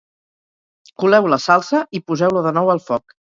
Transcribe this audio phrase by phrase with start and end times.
[1.03, 3.17] Coleu la salsa i poseu-la de nou al foc